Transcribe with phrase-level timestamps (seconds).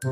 [0.00, 0.08] 小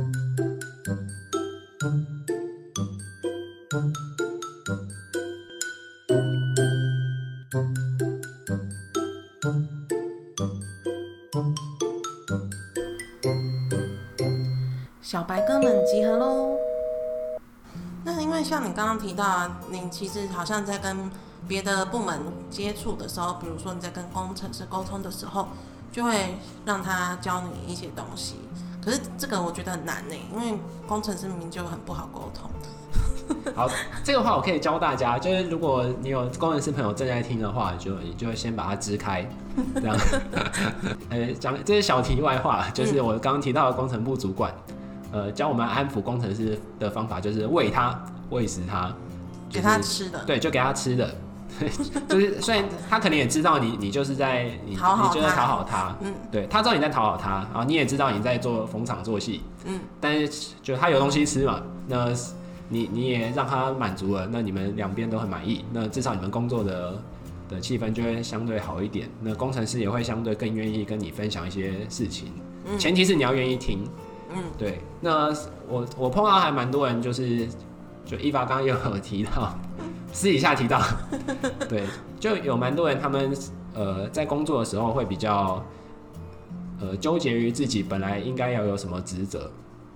[15.22, 16.59] 白哥们集合喽！
[18.05, 21.09] 那因为像你刚刚提到，你其实好像在跟
[21.46, 25.46] 别的部门接触的时候，比如说你在跟工程师沟通的时候，
[25.93, 26.34] 就会
[26.64, 28.41] 让他教你一些东西。
[28.87, 32.48] 可是这个我觉得很难呢，因为工程师明明就很不好沟通。
[33.52, 33.68] 好，
[34.04, 39.28] 这个话我可以教大家，就是如果你有工程师朋友正在听的话，就你就先把它支开，
[39.74, 39.96] 这样。
[41.10, 44.54] 呃， 讲这是小题外话，就是我刚刚提到的工程部主管，
[45.10, 48.00] 呃，教我们安抚工程师的方法就是喂他，
[48.30, 48.95] 喂食他，
[49.50, 50.24] 给他吃的。
[50.24, 51.12] 对，就给他吃的。
[52.09, 54.77] 就是虽然他可能也知道你，你就是在你，你
[55.12, 62.12] 就在讨好他，嗯，对他知道你在讨好他，然后你也知道你在做逢场作戏，嗯，但是就他有东西吃嘛，那。
[62.69, 67.01] 你你也让他满足了，那你们两边都很满意，那至少你们工作的
[67.48, 69.09] 的气氛就会相对好一点。
[69.20, 72.27] 那工程师也会相对更愿意跟你分享一些事情，
[72.77, 73.89] 前提是你要愿意听。
[74.35, 74.81] 嗯，对。
[75.01, 75.33] 那
[75.69, 77.47] 我我碰到还蛮多人，就是
[78.05, 79.57] 就一发刚刚也有提到，
[80.17, 80.81] 私底下提到，
[81.69, 81.84] 对，
[82.19, 83.36] 就有蛮多人他们
[83.75, 85.62] 呃在工作的时候会比较
[86.81, 89.50] 呃纠结于自己本来应该要有什么职责，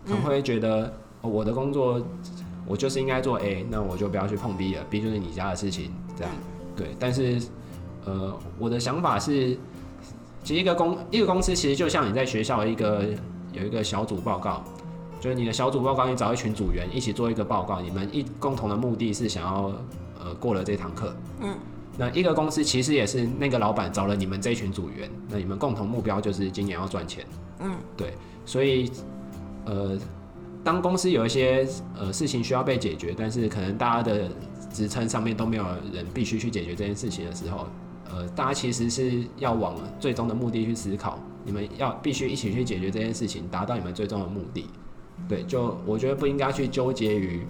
[0.04, 1.98] 他们会觉得我的工作。
[2.66, 6.32] 我就是应该做 A，那我就不要去碰 B 了，B 就是你家的事情，这样
[6.77, 6.94] 对。
[7.00, 7.40] 但是，
[8.05, 9.58] 呃，我的想法是，
[10.44, 13.06] 其实一个公一个公司其实就像你在学校一个
[13.52, 14.62] 有一个小组报告，
[15.20, 19.72] 就是你的小组报告，你找一群组员一起做一个报告，你们一共同的目的是想要
[20.24, 21.14] 呃过了这堂课。
[21.40, 21.56] 嗯。
[21.98, 27.27] 那一个公司其实也是那个老板找了你们这群组员，那你们共同目标就是今年要赚钱。
[27.60, 27.72] 嗯。
[27.96, 28.90] 对，所以
[29.64, 29.98] 呃。
[30.62, 31.66] 当公司有一些
[31.98, 34.28] 呃事情需要被解决，但是可能大家的
[34.70, 37.66] 职称上面都没有人必须去解决这件事情的时候，
[38.11, 44.66] 呃，大家其实是要往最终的目的去思考，你们要必须一起去解决这件事情，达到你们最终的目的。
[45.27, 47.46] 对，就我觉得不应该去纠结于，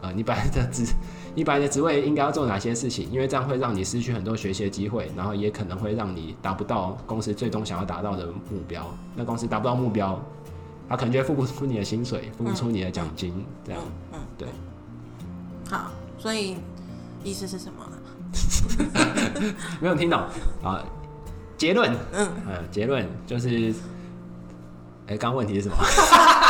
[0.00, 0.86] 呃，你本来的职，
[1.34, 8.86] 你本来的职位应该要做哪些事情，因为这样会让你失去很多学习的机会，然后也可能会让你达不到公司最终想要达到的目标。
[9.14, 10.20] 那公司达不到目标。
[10.88, 13.32] 他可能就付不出你的薪水，付不出你的奖金，
[13.64, 13.80] 这样，
[14.12, 14.48] 嗯，对。
[15.70, 16.56] 好，所以
[17.22, 17.86] 意思是什么？
[19.80, 20.20] 没有听懂
[20.64, 20.82] 啊？
[21.56, 23.72] 结论，嗯，呃，结论就是，
[25.06, 25.76] 哎，刚问题是什么？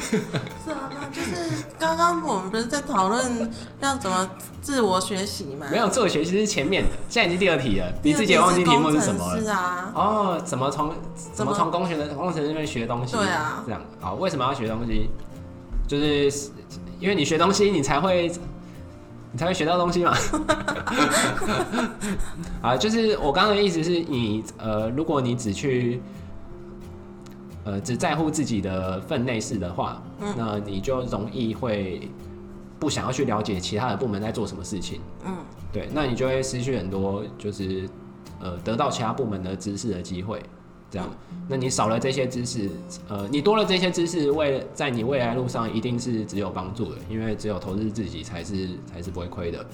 [0.00, 4.30] 是啊，就是刚刚我们不是在讨论要怎么
[4.60, 5.66] 自我学习吗？
[5.70, 7.92] 没有自我学习是前面的，现在已经第二题了。
[8.02, 9.40] 你自己也忘记题目是什么了？
[9.40, 9.92] 是啊。
[9.94, 10.92] 哦，怎么从
[11.32, 13.16] 怎么从工学的工程那边学东西？
[13.16, 13.62] 对啊。
[13.66, 15.10] 这样，好，为什么要学东西？
[15.86, 16.30] 就是
[17.00, 18.30] 因为你学东西，你才会
[19.32, 20.16] 你才会学到东西嘛。
[22.62, 26.00] 啊，就是我刚刚的意思是你呃，如果你只去。
[27.68, 30.02] 呃，只在乎自己的分内事的话，
[30.38, 32.08] 那你就容易会
[32.78, 35.02] 不想要去了解其他的部门在做什么事情。
[35.26, 35.36] 嗯，
[35.70, 37.86] 对，那你就会失去很多就是
[38.40, 40.42] 呃得到其他部门的知识的机会。
[40.90, 41.06] 这样，
[41.46, 42.70] 那你少了这些知识，
[43.06, 49.66] 呃，你多了这些知识，为在你未来路上一定是只有帮助的，因为只有投资自己才是才是不会亏的。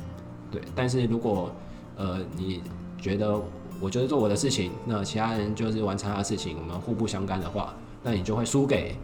[0.50, 1.52] 对，但是如果
[1.96, 2.60] 呃你
[2.98, 3.40] 觉得
[3.84, 7.74] 我就是做我的事情，那其他人就是完成他的事情，我们互不相干的话。
[8.02, 8.96] 那你就会输给，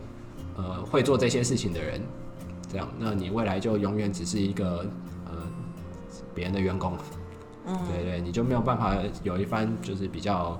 [0.56, 2.00] 呃，会做这些事情的人，
[2.66, 4.86] 这样，那你未来就永远只是一个
[5.26, 5.32] 呃
[6.34, 6.96] 别人的员工，
[7.66, 10.58] 嗯，对对，你就没有办法有一番就是比较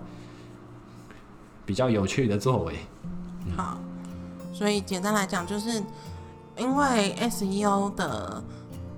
[1.65, 2.75] 比较有趣的作为。
[3.57, 3.79] 好，
[4.53, 5.83] 所以简单来讲，就是
[6.59, 8.43] 因为 SEO 的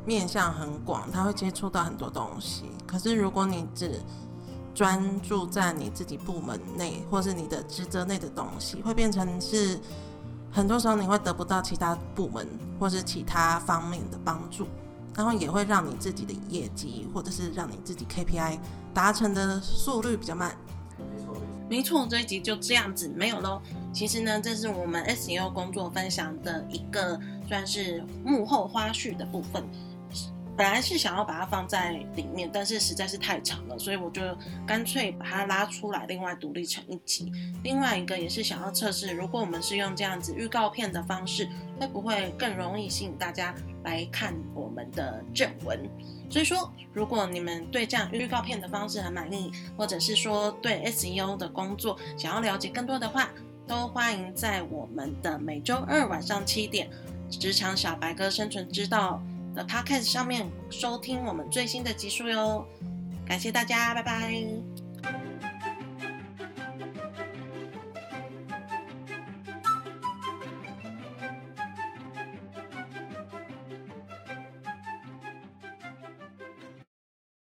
[0.04, 2.64] 面向很广，它会接触到很多东西。
[2.88, 4.00] 可是如果你只
[4.74, 9.78] 专注在你自己部门内，或是你的职责内的东西，会变成是
[10.50, 12.46] 很多时候你会得不到其他部门
[12.78, 14.66] 或是其他方面的帮助，
[15.14, 18.58] 然后也会让你自己的业绩或者是让你自己 KPI
[18.94, 20.56] 达成的速率比较慢。
[20.98, 21.36] 没错，
[21.68, 23.60] 没错，这一集就这样子没有喽。
[23.92, 27.18] 其实呢，这是我们 SEO 工作分享的一个
[27.48, 29.62] 算是幕后花絮的部分。
[30.62, 34.22] 本来是想要把它放在里面，但是实在是太长了，所以我就
[34.64, 37.32] 干脆把它拉出来，另外独立成一集。
[37.64, 41.48] 另外一个也是想要测试，如果我们是用这样子预告片的方式，
[41.80, 45.80] 会不会更容易吸引大家来看我们的正文？
[46.30, 53.28] 所以说，如果你们对这样预告片的方式很满意，或者是说对 SEO 的工作想要了解更多的话，
[53.66, 56.88] 都欢迎在我们的每周二晚上七点
[57.36, 59.20] 《职场小白哥生存之道》
[59.54, 62.66] 的 Podcast 上面收听我们最新的集数哟。
[63.26, 64.71] 感谢大家，拜拜。